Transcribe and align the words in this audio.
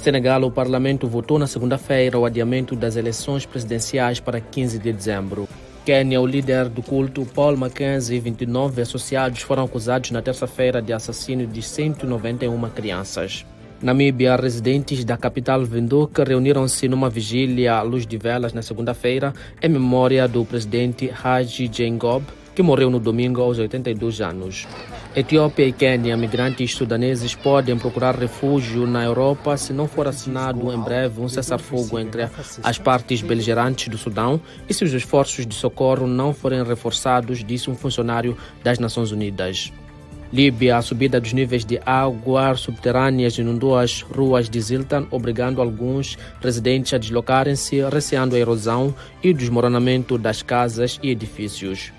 Senegal, 0.00 0.42
o 0.44 0.50
parlamento 0.50 1.06
votou 1.06 1.38
na 1.38 1.46
segunda-feira 1.46 2.18
o 2.18 2.24
adiamento 2.24 2.74
das 2.74 2.96
eleições 2.96 3.44
presidenciais 3.44 4.18
para 4.18 4.40
15 4.40 4.78
de 4.78 4.90
dezembro. 4.94 5.46
Quênia, 5.84 6.18
o 6.18 6.26
líder 6.26 6.70
do 6.70 6.82
culto 6.82 7.26
Paul 7.26 7.54
Mackenzie 7.54 8.16
e 8.16 8.20
29 8.20 8.80
associados 8.80 9.42
foram 9.42 9.64
acusados 9.64 10.10
na 10.10 10.22
terça-feira 10.22 10.80
de 10.80 10.94
assassínio 10.94 11.46
de 11.46 11.60
191 11.60 12.58
crianças. 12.70 13.44
Namíbia, 13.82 14.36
residentes 14.36 15.04
da 15.04 15.18
capital 15.18 15.60
Windhoek 15.64 16.22
reuniram-se 16.22 16.88
numa 16.88 17.10
vigília 17.10 17.74
à 17.74 17.82
luz 17.82 18.06
de 18.06 18.16
velas 18.16 18.54
na 18.54 18.62
segunda-feira 18.62 19.34
em 19.62 19.68
memória 19.68 20.26
do 20.26 20.46
presidente 20.46 21.12
Haji 21.22 21.70
Jacob, 21.70 22.22
que 22.54 22.62
morreu 22.62 22.88
no 22.88 22.98
domingo 22.98 23.42
aos 23.42 23.58
82 23.58 24.22
anos. 24.22 24.66
Etiópia 25.14 25.66
e 25.66 25.72
Quênia, 25.72 26.16
migrantes 26.16 26.72
sudaneses 26.72 27.34
podem 27.34 27.76
procurar 27.76 28.14
refúgio 28.14 28.86
na 28.86 29.04
Europa 29.04 29.56
se 29.56 29.72
não 29.72 29.88
for 29.88 30.06
assinado 30.06 30.72
em 30.72 30.78
breve 30.78 31.20
um 31.20 31.28
cessar-fogo 31.28 31.98
entre 31.98 32.28
as 32.62 32.78
partes 32.78 33.20
beligerantes 33.20 33.88
do 33.88 33.98
Sudão 33.98 34.40
e 34.68 34.72
se 34.72 34.84
os 34.84 34.92
esforços 34.92 35.44
de 35.44 35.52
socorro 35.52 36.06
não 36.06 36.32
forem 36.32 36.62
reforçados, 36.62 37.42
disse 37.42 37.68
um 37.68 37.74
funcionário 37.74 38.36
das 38.62 38.78
Nações 38.78 39.10
Unidas. 39.10 39.72
Líbia, 40.32 40.76
a 40.76 40.82
subida 40.82 41.20
dos 41.20 41.32
níveis 41.32 41.64
de 41.64 41.80
água 41.84 42.54
subterrâneas 42.54 43.36
inundou 43.36 43.76
as 43.76 44.02
ruas 44.02 44.48
de 44.48 44.60
Ziltan, 44.60 45.08
obrigando 45.10 45.60
alguns 45.60 46.16
residentes 46.40 46.94
a 46.94 46.98
deslocarem-se, 46.98 47.80
receando 47.90 48.36
a 48.36 48.38
erosão 48.38 48.94
e 49.24 49.30
o 49.30 49.34
desmoronamento 49.34 50.16
das 50.16 50.40
casas 50.40 51.00
e 51.02 51.10
edifícios. 51.10 51.92